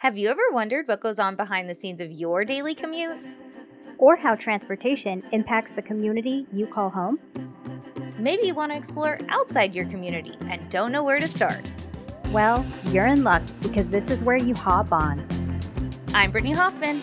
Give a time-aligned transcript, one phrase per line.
[0.00, 3.18] Have you ever wondered what goes on behind the scenes of your daily commute?
[3.98, 7.18] Or how transportation impacts the community you call home?
[8.18, 11.60] Maybe you want to explore outside your community and don't know where to start.
[12.32, 15.22] Well, you're in luck because this is where you hop on.
[16.14, 17.02] I'm Brittany Hoffman.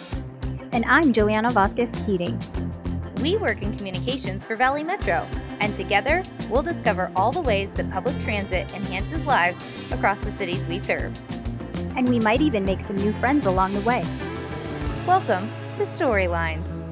[0.71, 2.41] And I'm Juliana Vasquez Keating.
[3.21, 5.23] We work in communications for Valley Metro,
[5.59, 10.67] and together we'll discover all the ways that public transit enhances lives across the cities
[10.67, 11.13] we serve
[11.97, 14.05] and we might even make some new friends along the way.
[15.07, 16.85] Welcome to Storylines.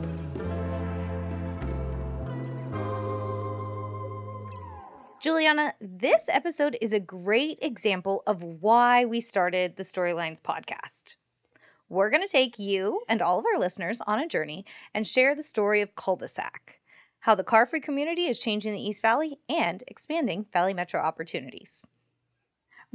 [5.22, 11.16] Juliana, this episode is a great example of why we started the Storylines podcast.
[11.88, 15.36] We're going to take you and all of our listeners on a journey and share
[15.36, 16.80] the story of Culdesac,
[17.22, 21.86] how the car-free community is changing the East Valley and expanding Valley Metro opportunities.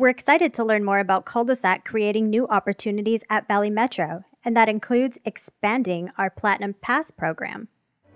[0.00, 4.66] We're excited to learn more about Culdesac creating new opportunities at Valley Metro, and that
[4.66, 7.68] includes expanding our Platinum Pass program.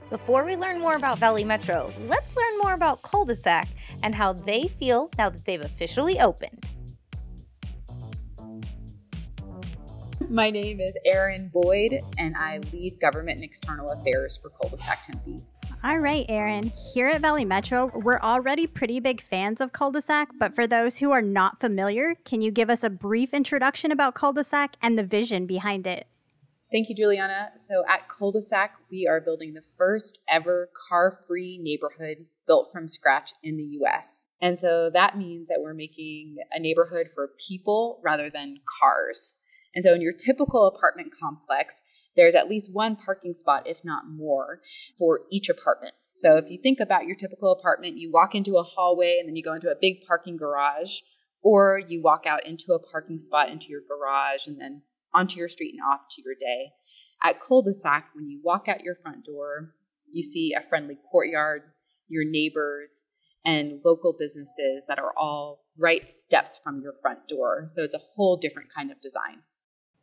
[0.08, 3.68] Before we learn more about Valley Metro, let's learn more about Culdesac
[4.02, 6.70] and how they feel now that they've officially opened.
[10.30, 15.44] My name is Erin Boyd, and I lead government and external affairs for Culdesac Tempe.
[15.84, 16.72] All right, Erin.
[16.94, 21.10] Here at Valley Metro, we're already pretty big fans of Culdesac, but for those who
[21.10, 25.44] are not familiar, can you give us a brief introduction about Culdesac and the vision
[25.44, 26.06] behind it?
[26.72, 27.50] Thank you, Juliana.
[27.60, 33.58] So at Culdesac, we are building the first ever car-free neighborhood built from scratch in
[33.58, 34.26] the US.
[34.40, 39.34] And so that means that we're making a neighborhood for people rather than cars.
[39.74, 41.82] And so in your typical apartment complex,
[42.16, 44.60] there's at least one parking spot, if not more,
[44.96, 45.94] for each apartment.
[46.14, 49.34] So if you think about your typical apartment, you walk into a hallway and then
[49.34, 51.00] you go into a big parking garage,
[51.42, 55.48] or you walk out into a parking spot into your garage and then onto your
[55.48, 56.70] street and off to your day.
[57.22, 59.74] At Culdesac, when you walk out your front door,
[60.06, 61.62] you see a friendly courtyard,
[62.08, 63.08] your neighbors,
[63.44, 67.66] and local businesses that are all right steps from your front door.
[67.68, 69.42] So it's a whole different kind of design.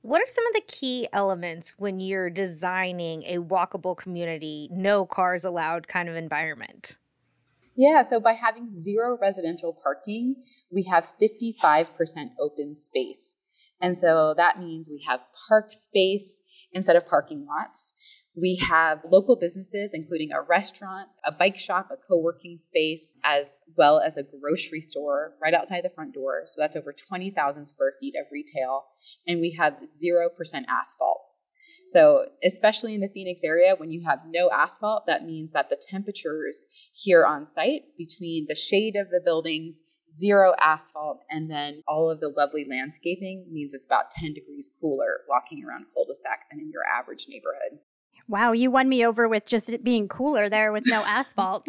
[0.04, 5.46] What are some of the key elements when you're designing a walkable community, no cars
[5.46, 6.98] allowed kind of environment?
[7.76, 10.38] Yeah, so by having zero residential parking,
[10.72, 13.38] we have 55% open space.
[13.80, 16.42] And so that means we have park space
[16.74, 17.94] instead of parking lots.
[18.36, 23.62] We have local businesses, including a restaurant, a bike shop, a co working space, as
[23.78, 26.44] well as a grocery store right outside the front door.
[26.46, 28.86] So that's over 20,000 square feet of retail.
[29.28, 30.30] And we have 0%
[30.70, 31.22] asphalt.
[31.90, 35.82] So, especially in the Phoenix area, when you have no asphalt, that means that the
[35.90, 42.10] temperatures here on site between the shade of the buildings, zero asphalt, and then all
[42.10, 46.72] of the lovely landscaping means it's about 10 degrees cooler walking around Culdesac than in
[46.72, 47.80] your average neighborhood.
[48.32, 51.68] Wow, you won me over with just it being cooler there with no asphalt.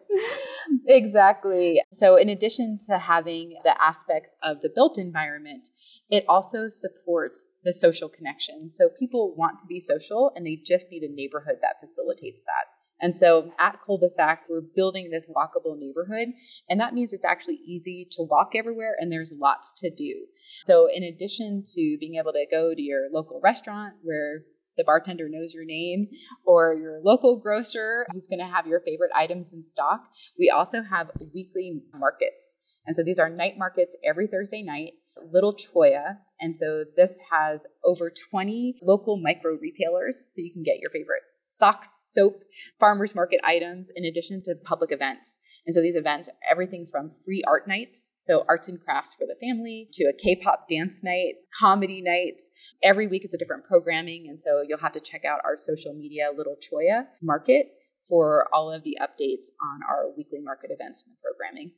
[0.86, 1.80] exactly.
[1.94, 5.68] So, in addition to having the aspects of the built environment,
[6.10, 8.68] it also supports the social connection.
[8.68, 12.66] So, people want to be social and they just need a neighborhood that facilitates that.
[13.00, 16.28] And so at Culdesac, we're building this walkable neighborhood.
[16.70, 20.26] And that means it's actually easy to walk everywhere and there's lots to do.
[20.64, 24.42] So, in addition to being able to go to your local restaurant where
[24.76, 26.08] the bartender knows your name
[26.44, 30.04] or your local grocer who's going to have your favorite items in stock.
[30.38, 32.56] We also have weekly markets.
[32.86, 34.92] And so these are night markets every Thursday night,
[35.30, 36.18] Little Cholla.
[36.40, 40.26] And so this has over 20 local micro retailers.
[40.30, 42.42] So you can get your favorite socks, soap,
[42.80, 45.38] farmers market items, in addition to public events.
[45.64, 49.36] And so these events, everything from free art nights, so arts and crafts for the
[49.40, 52.50] family, to a K pop dance night, comedy nights.
[52.82, 54.26] Every week is a different programming.
[54.28, 57.66] And so you'll have to check out our social media, Little Cholla Market,
[58.08, 61.72] for all of the updates on our weekly market events and the programming.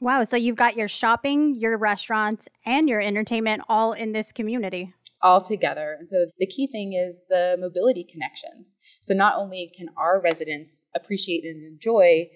[0.00, 0.24] Wow.
[0.24, 4.92] So you've got your shopping, your restaurants, and your entertainment all in this community
[5.22, 5.96] all together.
[5.98, 8.76] And so the key thing is the mobility connections.
[9.00, 12.28] So not only can our residents appreciate and enjoy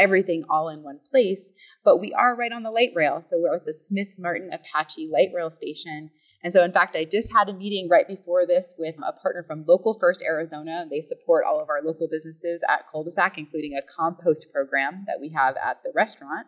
[0.00, 1.52] everything all in one place,
[1.84, 3.22] but we are right on the light rail.
[3.24, 6.10] So we're at the Smith Martin Apache light rail station.
[6.42, 9.42] And so, in fact, I just had a meeting right before this with a partner
[9.42, 10.86] from Local First Arizona.
[10.90, 15.28] They support all of our local businesses at Culdesac, including a compost program that we
[15.30, 16.46] have at the restaurant.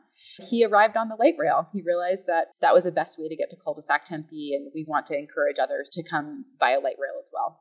[0.49, 1.69] He arrived on the light rail.
[1.75, 4.87] He realized that that was the best way to get to Culdesac Tempe, and we
[4.89, 7.59] want to encourage others to come via light rail as well.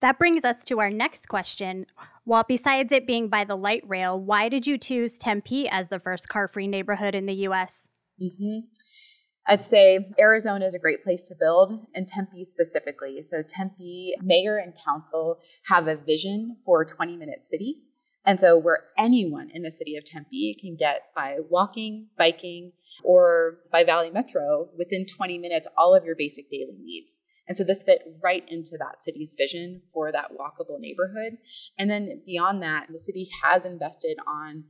[0.00, 1.86] That brings us to our next question.
[2.26, 5.98] Well, besides it being by the light rail, why did you choose Tempe as the
[5.98, 7.88] first car free neighborhood in the US?
[8.20, 8.66] Mm-hmm.
[9.46, 13.22] I'd say Arizona is a great place to build, and Tempe specifically.
[13.22, 17.82] So, Tempe mayor and council have a vision for a 20 minute city.
[18.24, 23.58] And so, where anyone in the city of Tempe can get by walking, biking, or
[23.70, 27.22] by Valley Metro within 20 minutes all of your basic daily needs.
[27.46, 31.38] And so, this fit right into that city's vision for that walkable neighborhood.
[31.78, 34.64] And then beyond that, the city has invested on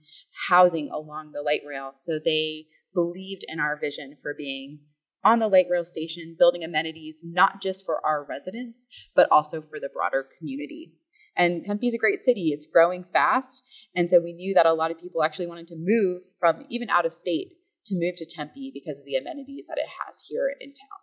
[0.48, 1.92] housing along the light rail.
[1.94, 4.80] So, they believed in our vision for being
[5.22, 9.80] on the light rail station, building amenities not just for our residents, but also for
[9.80, 10.92] the broader community.
[11.36, 12.50] And Tempe is a great city.
[12.52, 13.64] It's growing fast.
[13.94, 16.90] And so we knew that a lot of people actually wanted to move from even
[16.90, 17.54] out of state
[17.86, 20.98] to move to Tempe because of the amenities that it has here in town.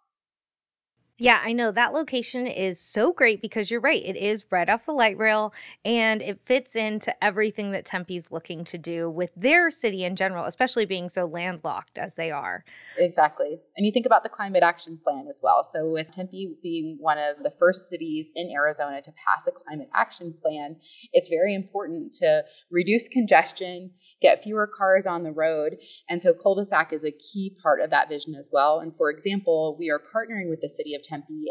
[1.21, 4.03] Yeah, I know that location is so great because you're right.
[4.03, 5.53] It is right off the light rail
[5.85, 10.45] and it fits into everything that Tempe's looking to do with their city in general,
[10.45, 12.65] especially being so landlocked as they are.
[12.97, 13.59] Exactly.
[13.77, 15.63] And you think about the climate action plan as well.
[15.63, 19.89] So, with Tempe being one of the first cities in Arizona to pass a climate
[19.94, 20.77] action plan,
[21.13, 23.91] it's very important to reduce congestion,
[24.23, 25.77] get fewer cars on the road.
[26.09, 28.79] And so, Culdesac is a key part of that vision as well.
[28.79, 31.03] And for example, we are partnering with the city of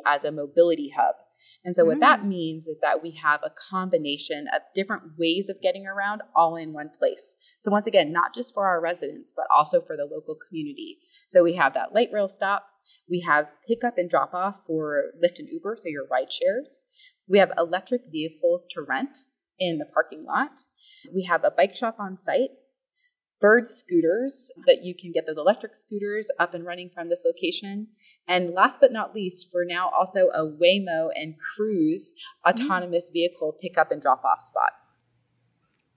[0.06, 1.14] as a mobility hub.
[1.64, 2.00] And so, what mm.
[2.00, 6.56] that means is that we have a combination of different ways of getting around all
[6.56, 7.36] in one place.
[7.60, 10.98] So, once again, not just for our residents, but also for the local community.
[11.28, 12.66] So, we have that light rail stop,
[13.08, 16.84] we have pickup and drop off for Lyft and Uber, so your ride shares.
[17.28, 19.16] We have electric vehicles to rent
[19.58, 20.60] in the parking lot.
[21.14, 22.50] We have a bike shop on site
[23.40, 27.88] bird scooters that you can get those electric scooters up and running from this location.
[28.31, 32.15] And last but not least, for now, also a Waymo and Cruise
[32.47, 32.65] mm-hmm.
[32.65, 34.71] autonomous vehicle pickup and drop off spot.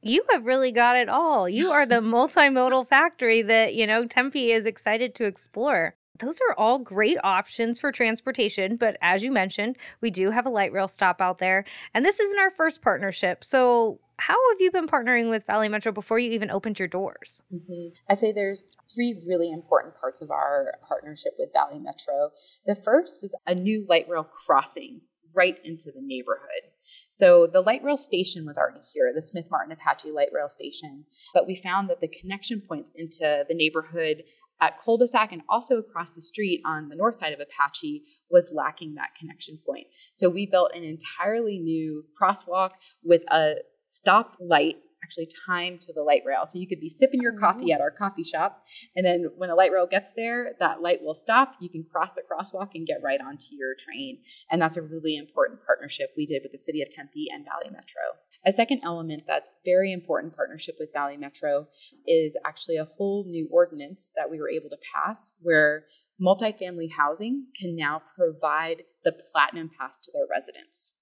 [0.02, 1.48] You have really got it all.
[1.48, 5.96] You are the multimodal factory that, you know, Tempe is excited to explore.
[6.20, 10.50] Those are all great options for transportation, but as you mentioned, we do have a
[10.50, 13.44] light rail stop out there, and this isn't our first partnership.
[13.44, 17.44] So, how have you been partnering with Valley Metro before you even opened your doors?
[17.54, 17.90] Mm-hmm.
[18.10, 22.31] I say there's three really important parts of our partnership with Valley Metro.
[22.66, 25.02] The first is a new light rail crossing
[25.36, 26.72] right into the neighborhood.
[27.10, 31.06] So the light rail station was already here, the Smith Martin Apache light rail station,
[31.34, 34.24] but we found that the connection points into the neighborhood
[34.62, 38.96] at Culdesac and also across the street on the north side of Apache was lacking
[38.96, 39.88] that connection point.
[40.14, 42.72] So we built an entirely new crosswalk
[43.04, 46.46] with a stop light actually timed to the light rail.
[46.46, 47.76] So you could be sipping your coffee oh.
[47.76, 48.64] at our coffee shop,
[48.96, 51.56] and then when the light rail gets there, that light will stop.
[51.60, 54.20] You can cross the crosswalk and get right onto your train.
[54.50, 57.72] And that's a really important partnership we did with the City of Tempe and Valley
[57.72, 58.02] Metro.
[58.46, 61.68] A second element that's very important partnership with Valley Metro
[62.06, 65.86] is actually a whole new ordinance that we were able to pass where
[66.22, 70.94] multifamily housing can now provide the platinum pass to their residents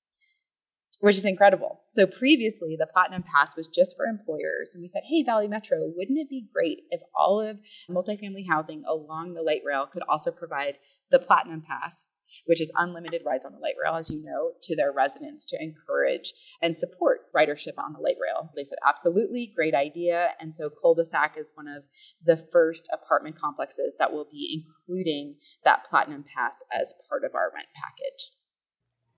[1.01, 1.81] which is incredible.
[1.89, 4.71] So previously, the Platinum Pass was just for employers.
[4.73, 7.59] And we said, hey, Valley Metro, wouldn't it be great if all of
[7.89, 10.77] multifamily housing along the light rail could also provide
[11.09, 12.05] the Platinum Pass,
[12.45, 15.57] which is unlimited rides on the light rail, as you know, to their residents to
[15.59, 18.51] encourage and support ridership on the light rail?
[18.55, 20.29] They said, absolutely, great idea.
[20.39, 21.83] And so Culdesac is one of
[22.23, 27.51] the first apartment complexes that will be including that Platinum Pass as part of our
[27.53, 28.31] rent package.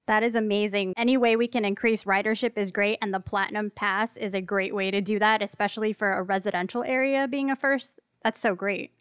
[0.05, 0.93] That is amazing.
[0.97, 4.75] Any way we can increase ridership is great, and the Platinum Pass is a great
[4.75, 7.99] way to do that, especially for a residential area being a first.
[8.23, 8.91] That's so great.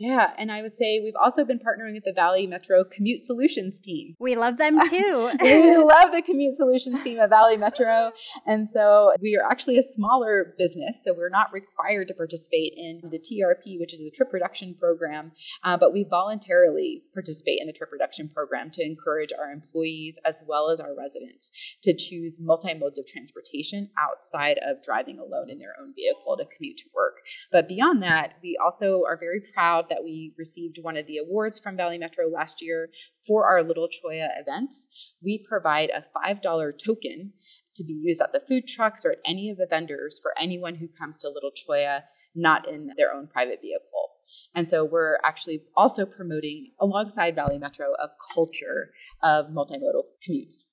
[0.00, 3.80] Yeah, and I would say we've also been partnering with the Valley Metro Commute Solutions
[3.80, 4.16] team.
[4.18, 5.30] We love them too.
[5.42, 8.10] we love the Commute Solutions team at Valley Metro.
[8.46, 13.02] And so we are actually a smaller business, so we're not required to participate in
[13.10, 15.32] the TRP, which is the trip reduction program,
[15.64, 20.40] uh, but we voluntarily participate in the trip reduction program to encourage our employees as
[20.46, 21.50] well as our residents
[21.82, 26.46] to choose multi modes of transportation outside of driving alone in their own vehicle to
[26.56, 27.18] commute to work.
[27.52, 31.58] But beyond that, we also are very proud that we received one of the awards
[31.58, 32.88] from Valley Metro last year
[33.26, 34.88] for our Little Cholla events.
[35.22, 37.34] We provide a $5 token
[37.74, 40.76] to be used at the food trucks or at any of the vendors for anyone
[40.76, 42.02] who comes to Little Cholla
[42.34, 44.12] not in their own private vehicle.
[44.54, 48.90] And so we're actually also promoting, alongside Valley Metro, a culture
[49.22, 50.66] of multimodal commutes.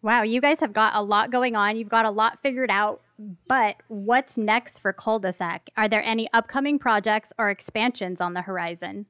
[0.00, 1.76] Wow, you guys have got a lot going on.
[1.76, 3.00] You've got a lot figured out.
[3.48, 5.60] But what's next for Culdesac?
[5.76, 9.06] Are there any upcoming projects or expansions on the horizon?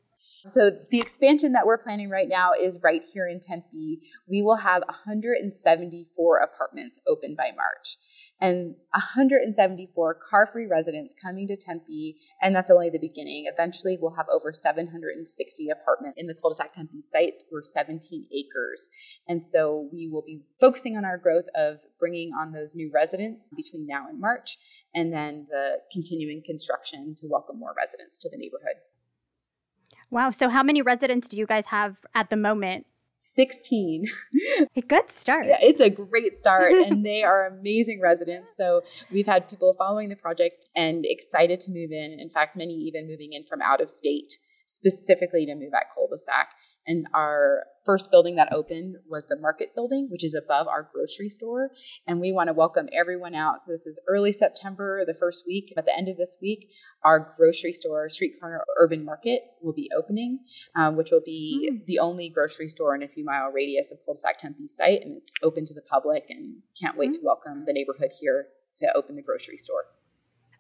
[0.48, 4.00] So the expansion that we're planning right now is right here in Tempe.
[4.28, 7.96] We will have 174 apartments open by March.
[8.40, 12.16] And 174 car free residents coming to Tempe.
[12.40, 13.46] And that's only the beginning.
[13.52, 17.34] Eventually, we'll have over 760 apartments in the Culdesac Tempe site.
[17.50, 18.88] We're 17 acres.
[19.26, 23.50] And so we will be focusing on our growth of bringing on those new residents
[23.54, 24.56] between now and March,
[24.94, 28.76] and then the continuing construction to welcome more residents to the neighborhood.
[30.10, 30.30] Wow.
[30.30, 32.86] So, how many residents do you guys have at the moment?
[33.18, 34.06] 16.
[34.76, 35.46] a good start.
[35.46, 38.56] Yeah, it's a great start, and they are amazing residents.
[38.56, 42.18] So, we've had people following the project and excited to move in.
[42.18, 46.46] In fact, many even moving in from out of state specifically to move at Culdesac.
[46.88, 51.28] And our first building that opened was the market building, which is above our grocery
[51.28, 51.70] store.
[52.06, 53.60] And we want to welcome everyone out.
[53.60, 55.72] So this is early September, the first week.
[55.76, 56.70] At the end of this week,
[57.04, 60.40] our grocery store, Street Corner Urban Market, will be opening,
[60.74, 61.86] um, which will be mm.
[61.86, 65.02] the only grocery store in a few mile radius of Culdesac Tempe site.
[65.02, 67.14] And it's open to the public and can't wait mm.
[67.14, 68.46] to welcome the neighborhood here
[68.78, 69.84] to open the grocery store.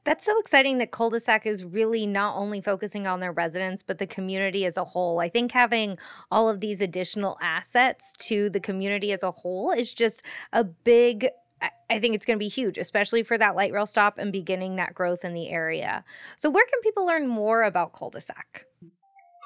[0.08, 4.06] That's so exciting that Culdesac is really not only focusing on their residents, but the
[4.06, 5.20] community as a whole.
[5.20, 5.98] I think having
[6.30, 11.28] all of these additional assets to the community as a whole is just a big
[11.90, 14.76] I think it's going to be huge, especially for that light rail stop and beginning
[14.76, 16.04] that growth in the area.
[16.36, 18.64] So, where can people learn more about Culdesac?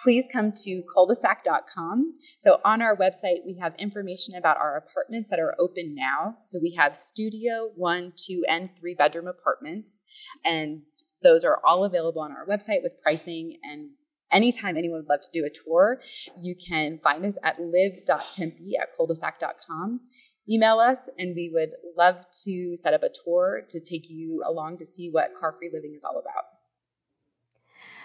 [0.03, 2.13] Please come to culdesac.com.
[2.41, 6.37] So on our website, we have information about our apartments that are open now.
[6.43, 10.03] So we have studio, one, two, and three bedroom apartments.
[10.45, 10.83] And
[11.23, 13.91] those are all available on our website with pricing and
[14.33, 16.01] anytime anyone would love to do a tour,
[16.41, 20.01] you can find us at live.tempe at culdesac.com.
[20.51, 24.79] Email us, and we would love to set up a tour to take you along
[24.79, 26.52] to see what car free living is all about.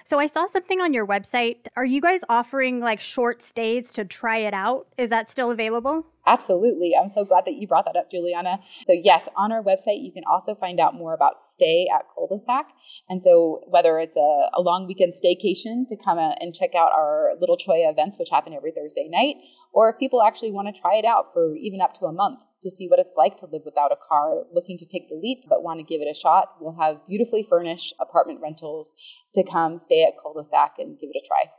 [0.07, 1.67] So I saw something on your website.
[1.75, 4.87] Are you guys offering like short stays to try it out?
[4.97, 6.05] Is that still available?
[6.25, 6.93] Absolutely.
[6.97, 8.59] I'm so glad that you brought that up, Juliana.
[8.85, 12.67] So, yes, on our website, you can also find out more about stay at Culdesac.
[13.09, 17.33] And so, whether it's a, a long weekend staycation to come and check out our
[17.41, 19.35] Little Cholla events, which happen every Thursday night,
[19.73, 22.39] or if people actually want to try it out for even up to a month
[22.61, 25.43] to see what it's like to live without a car, looking to take the leap,
[25.47, 28.95] but want to give it a shot, we'll have beautifully furnished apartment rentals
[29.33, 31.51] to come stay at Culdesac and give it a try.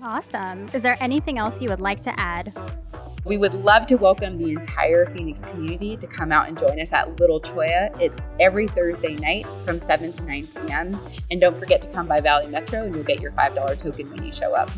[0.00, 0.68] Awesome.
[0.74, 2.52] Is there anything else you would like to add?
[3.24, 6.92] We would love to welcome the entire Phoenix community to come out and join us
[6.92, 7.96] at Little Cholla.
[8.00, 10.98] It's every Thursday night from 7 to 9 p.m.
[11.30, 14.24] And don't forget to come by Valley Metro and you'll get your $5 token when
[14.24, 14.70] you show up.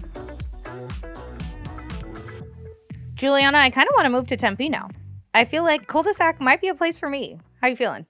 [3.14, 4.90] Juliana, I kind of want to move to Tempe now.
[5.36, 7.40] I feel like Culdesac might be a place for me.
[7.60, 8.06] How you feeling?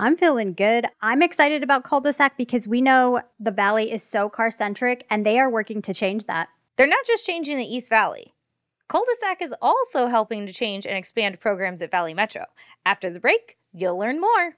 [0.00, 0.84] I'm feeling good.
[1.00, 5.38] I'm excited about Culdesac because we know the valley is so car centric and they
[5.38, 6.48] are working to change that.
[6.74, 8.34] They're not just changing the East Valley.
[8.88, 12.46] Culdesac is also helping to change and expand programs at Valley Metro.
[12.84, 14.56] After the break, you'll learn more.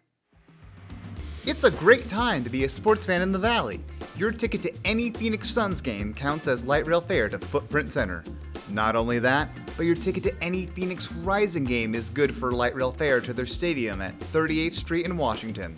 [1.45, 3.81] It's a great time to be a sports fan in the Valley.
[4.17, 8.25] Your ticket to any Phoenix Suns game counts as light rail fare to Footprint Center.
[8.73, 12.75] Not only that, but your ticket to any Phoenix Rising game is good for light
[12.75, 15.75] rail fare to their stadium at 38th Street in Washington.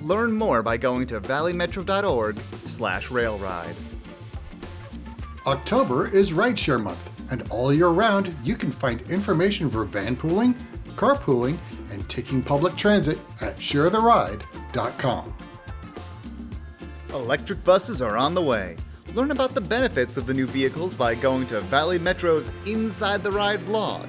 [0.00, 3.74] Learn more by going to valleymetro.org slash railride.
[5.46, 10.54] October is Rideshare Month and all year round you can find information for van pooling,
[10.96, 11.58] carpooling,
[11.90, 15.34] and taking public transit at sharetheride.com.
[17.10, 18.76] Electric buses are on the way.
[19.16, 23.32] Learn about the benefits of the new vehicles by going to Valley Metro's Inside the
[23.32, 24.06] Ride blog.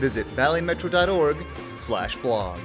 [0.00, 2.60] Visit valleymetro.org/blog.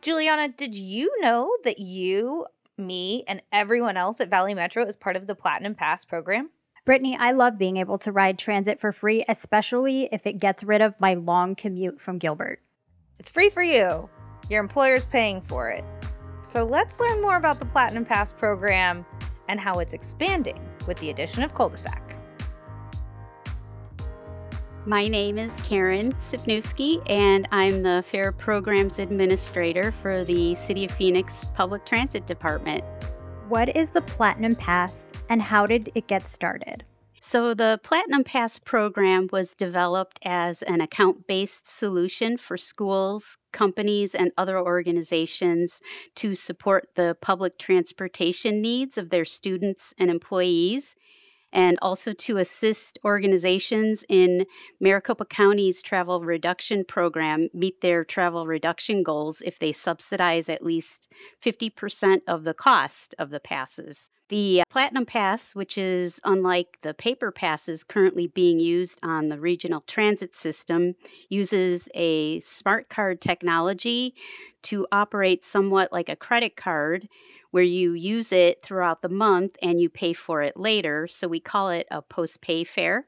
[0.00, 2.46] Juliana, did you know that you,
[2.78, 6.48] me, and everyone else at Valley Metro is part of the Platinum Pass program?
[6.86, 10.80] Brittany, I love being able to ride transit for free, especially if it gets rid
[10.80, 12.62] of my long commute from Gilbert.
[13.18, 14.08] It's free for you.
[14.48, 15.84] Your employer's paying for it.
[16.42, 19.04] So let's learn more about the Platinum Pass program
[19.48, 22.14] and how it's expanding with the addition of Culdesac.
[24.86, 30.92] My name is Karen Sipnewski, and I'm the Fare Programs Administrator for the City of
[30.92, 32.84] Phoenix Public Transit Department.
[33.48, 36.84] What is the Platinum Pass and how did it get started?
[37.20, 44.14] So, the Platinum Pass program was developed as an account based solution for schools, companies,
[44.14, 45.80] and other organizations
[46.16, 50.94] to support the public transportation needs of their students and employees.
[51.52, 54.46] And also to assist organizations in
[54.80, 61.08] Maricopa County's travel reduction program meet their travel reduction goals if they subsidize at least
[61.42, 64.10] 50% of the cost of the passes.
[64.28, 69.80] The Platinum Pass, which is unlike the paper passes currently being used on the regional
[69.86, 70.96] transit system,
[71.30, 74.14] uses a smart card technology
[74.64, 77.08] to operate somewhat like a credit card
[77.50, 81.06] where you use it throughout the month and you pay for it later.
[81.08, 83.06] So we call it a post pay fare.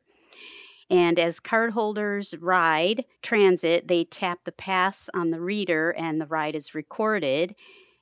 [0.88, 6.56] And as cardholders ride transit, they tap the pass on the reader and the ride
[6.56, 7.54] is recorded.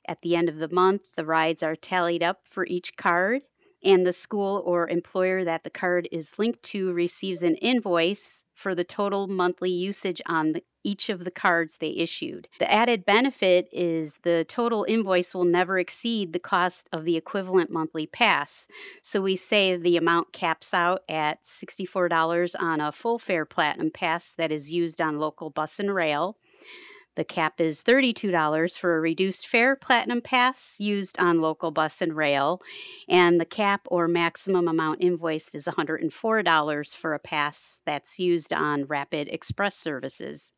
[0.07, 3.43] At the end of the month, the rides are tallied up for each card,
[3.83, 8.73] and the school or employer that the card is linked to receives an invoice for
[8.73, 12.47] the total monthly usage on the, each of the cards they issued.
[12.59, 17.69] The added benefit is the total invoice will never exceed the cost of the equivalent
[17.69, 18.67] monthly pass.
[19.01, 24.33] So we say the amount caps out at $64 on a full fare platinum pass
[24.33, 26.37] that is used on local bus and rail.
[27.15, 32.15] The cap is $32 for a reduced fare platinum pass used on local bus and
[32.15, 32.61] rail,
[33.09, 38.85] and the cap or maximum amount invoiced is $104 for a pass that's used on
[38.85, 40.53] rapid express services.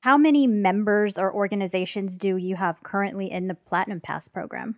[0.00, 4.76] How many members or organizations do you have currently in the Platinum Pass program?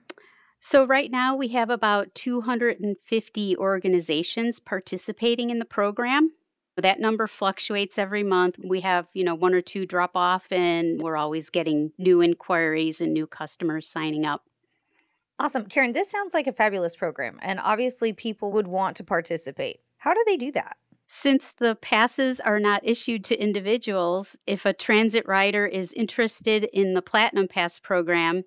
[0.58, 6.32] So, right now we have about 250 organizations participating in the program.
[6.76, 8.56] That number fluctuates every month.
[8.64, 13.00] We have, you know, one or two drop off, and we're always getting new inquiries
[13.00, 14.44] and new customers signing up.
[15.38, 15.66] Awesome.
[15.66, 19.80] Karen, this sounds like a fabulous program, and obviously people would want to participate.
[19.98, 20.76] How do they do that?
[21.14, 26.94] Since the passes are not issued to individuals, if a transit rider is interested in
[26.94, 28.44] the Platinum Pass program,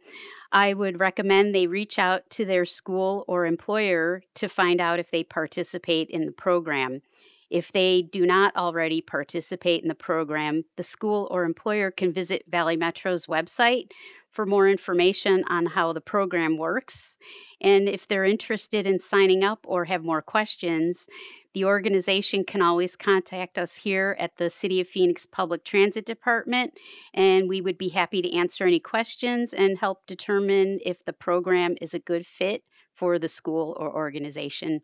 [0.51, 5.11] I would recommend they reach out to their school or employer to find out if
[5.11, 7.03] they participate in the program.
[7.51, 12.45] If they do not already participate in the program, the school or employer can visit
[12.47, 13.91] Valley Metro's website
[14.35, 17.17] for more information on how the program works.
[17.61, 21.07] And if they're interested in signing up or have more questions,
[21.53, 26.73] the organization can always contact us here at the City of Phoenix Public Transit Department,
[27.13, 31.77] and we would be happy to answer any questions and help determine if the program
[31.79, 32.61] is a good fit
[32.93, 34.81] for the school or organization.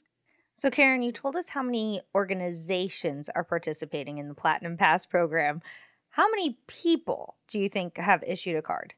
[0.55, 5.62] So, Karen, you told us how many organizations are participating in the Platinum Pass program.
[6.11, 8.94] How many people do you think have issued a card?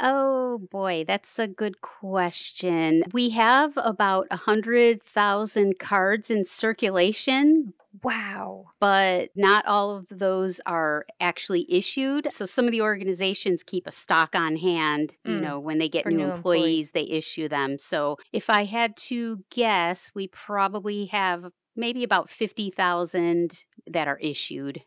[0.00, 3.02] Oh boy, that's a good question.
[3.12, 8.74] We have about a 100,000 cards in circulation, Wow.
[8.80, 12.30] but not all of those are actually issued.
[12.32, 15.88] So some of the organizations keep a stock on hand, you Mm, know, when they
[15.88, 16.76] get for new new employees.
[16.76, 17.78] employees, they issue them.
[17.78, 23.52] So if I had to guess, we probably have maybe about 50,000
[23.86, 24.82] that are issued.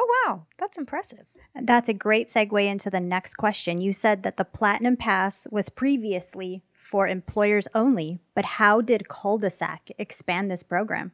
[0.00, 0.46] Oh, wow.
[0.58, 1.26] That's impressive.
[1.60, 3.80] That's a great segue into the next question.
[3.80, 9.90] You said that the Platinum Pass was previously for employers only, but how did Culdesac
[9.98, 11.10] expand this program?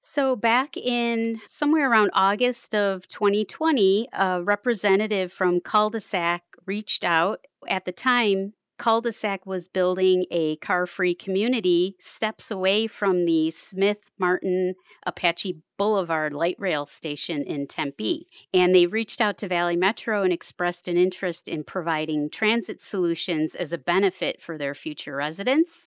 [0.00, 7.44] So, back in somewhere around August of 2020, a representative from Culdesac reached out.
[7.66, 14.00] At the time, Culdesac was building a car free community steps away from the Smith
[14.18, 14.74] Martin
[15.06, 18.26] Apache Boulevard light rail station in Tempe.
[18.52, 23.54] And they reached out to Valley Metro and expressed an interest in providing transit solutions
[23.54, 25.88] as a benefit for their future residents.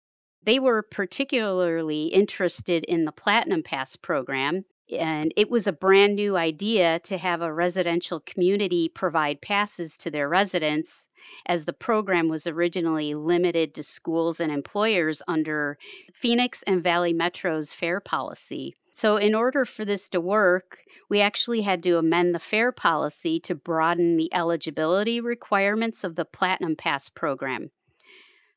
[0.43, 6.35] They were particularly interested in the Platinum Pass program, and it was a brand new
[6.35, 11.07] idea to have a residential community provide passes to their residents,
[11.45, 15.77] as the program was originally limited to schools and employers under
[16.13, 18.75] Phoenix and Valley Metro's fare policy.
[18.91, 23.39] So, in order for this to work, we actually had to amend the fare policy
[23.41, 27.71] to broaden the eligibility requirements of the Platinum Pass program.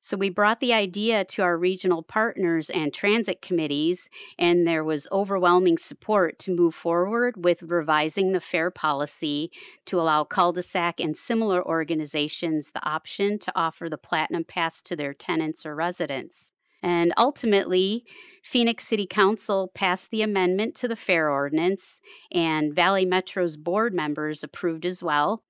[0.05, 5.07] So we brought the idea to our regional partners and transit committees, and there was
[5.13, 9.53] overwhelming support to move forward with revising the fare policy
[9.87, 15.15] to allow Culdesac and similar organizations the option to offer the Platinum Pass to their
[15.15, 16.53] tenants or residents.
[16.83, 18.05] And ultimately,
[18.43, 22.01] Phoenix City Council passed the amendment to the fare ordinance,
[22.33, 25.45] and Valley Metro's board members approved as well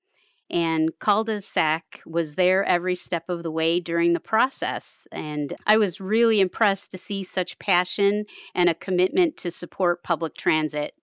[0.49, 6.01] and Culdesac was there every step of the way during the process and i was
[6.01, 10.93] really impressed to see such passion and a commitment to support public transit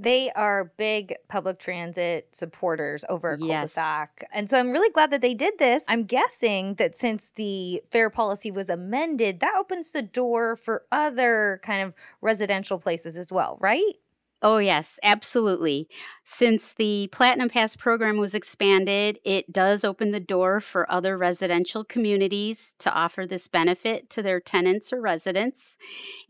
[0.00, 3.74] They are big public transit supporters over at Yes.
[3.74, 4.22] Culdesac.
[4.32, 5.84] And so I'm really glad that they did this.
[5.88, 11.58] I'm guessing that since the fare policy was amended, that opens the door for other
[11.64, 13.94] kind of residential places as well, right?
[14.40, 15.88] Oh, yes, absolutely.
[16.22, 21.82] Since the Platinum Pass program was expanded, it does open the door for other residential
[21.82, 25.76] communities to offer this benefit to their tenants or residents.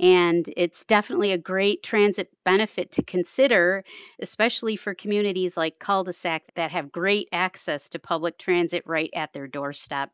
[0.01, 3.85] And it's definitely a great transit benefit to consider,
[4.21, 9.47] especially for communities like Culdesac that have great access to public transit right at their
[9.47, 10.11] doorstep.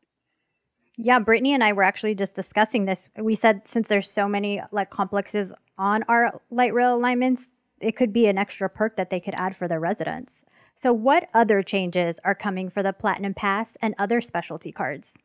[0.97, 3.09] Yeah, Brittany and I were actually just discussing this.
[3.17, 7.47] We said since there's so many like complexes on our light rail alignments,
[7.79, 10.45] it could be an extra perk that they could add for their residents.
[10.75, 15.15] So, what other changes are coming for the Platinum Pass and other specialty cards?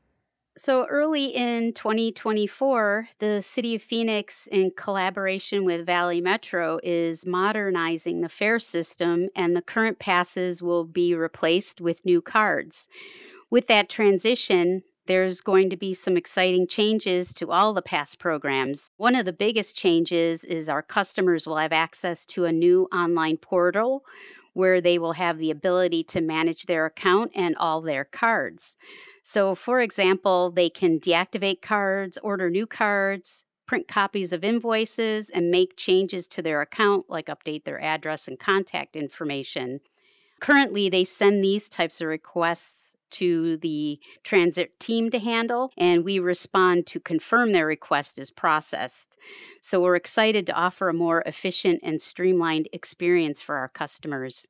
[0.56, 8.20] So early in 2024, the City of Phoenix, in collaboration with Valley Metro, is modernizing
[8.20, 12.88] the fare system, and the current passes will be replaced with new cards.
[13.48, 18.92] With that transition, there's going to be some exciting changes to all the past programs.
[18.96, 23.36] One of the biggest changes is our customers will have access to a new online
[23.36, 24.04] portal
[24.52, 28.76] where they will have the ability to manage their account and all their cards.
[29.24, 35.50] So, for example, they can deactivate cards, order new cards, print copies of invoices, and
[35.50, 39.80] make changes to their account, like update their address and contact information.
[40.38, 46.18] Currently, they send these types of requests to the transit team to handle, and we
[46.18, 49.18] respond to confirm their request is processed.
[49.60, 54.46] So, we're excited to offer a more efficient and streamlined experience for our customers.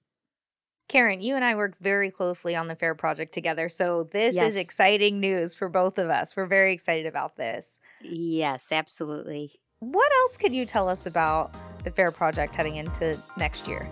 [0.90, 3.68] Karen, you and I work very closely on the fare project together.
[3.68, 4.50] So this Yes.
[4.50, 6.34] is exciting news for both of us.
[6.34, 7.78] We're very excited about this.
[8.00, 9.60] Yes, absolutely.
[9.78, 13.88] What else could you tell us about the fare project heading into next year?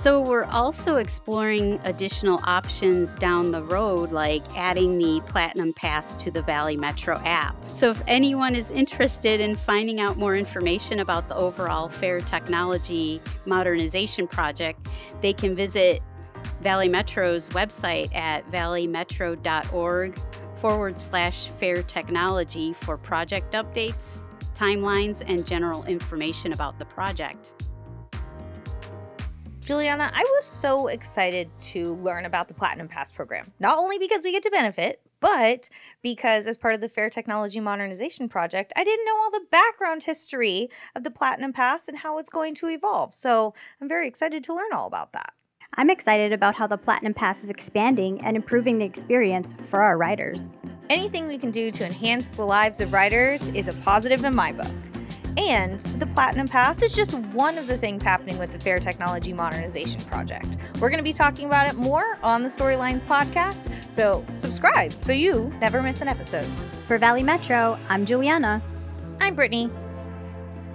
[0.00, 6.30] So, we're also exploring additional options down the road, like adding the Platinum Pass to
[6.30, 7.54] the Valley Metro app.
[7.74, 13.20] So, if anyone is interested in finding out more information about the overall Fare Technology
[13.44, 14.88] Modernization Project,
[15.20, 16.00] they can visit
[16.62, 20.18] Valley Metro's website at valleymetro.org
[20.62, 27.52] forward slash fare technology for project updates, timelines, and general information about the project.
[29.70, 33.52] Juliana, I was so excited to learn about the Platinum Pass program.
[33.60, 35.70] Not only because we get to benefit, but
[36.02, 40.02] because as part of the Fare Technology Modernization Project, I didn't know all the background
[40.02, 43.14] history of the Platinum Pass and how it's going to evolve.
[43.14, 45.34] So I'm very excited to learn all about that.
[45.74, 49.96] I'm excited about how the Platinum Pass is expanding and improving the experience for our
[49.96, 50.48] riders.
[50.88, 54.50] Anything we can do to enhance the lives of riders is a positive in my
[54.50, 54.99] book.
[55.40, 59.32] And the Platinum Pass is just one of the things happening with the Fare Technology
[59.32, 60.58] Modernization Project.
[60.78, 65.14] We're going to be talking about it more on the Storylines podcast, so subscribe so
[65.14, 66.46] you never miss an episode.
[66.86, 68.60] For Valley Metro, I'm Juliana.
[69.18, 69.70] I'm Brittany.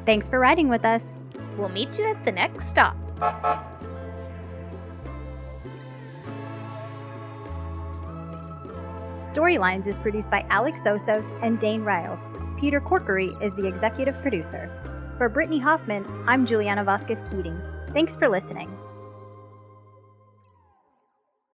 [0.04, 1.10] Thanks for riding with us.
[1.58, 2.98] We'll meet you at the next stop.
[9.26, 12.22] Storylines is produced by Alex Sosos and Dane Riles.
[12.60, 14.70] Peter Corkery is the executive producer.
[15.18, 17.60] For Brittany Hoffman, I'm Juliana Vasquez Keating.
[17.92, 18.72] Thanks for listening.